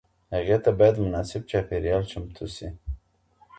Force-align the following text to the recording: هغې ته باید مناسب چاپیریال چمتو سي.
هغې 0.35 0.57
ته 0.63 0.69
باید 0.79 1.01
مناسب 1.05 1.41
چاپیریال 1.51 2.03
چمتو 2.11 2.45
سي. 2.55 2.67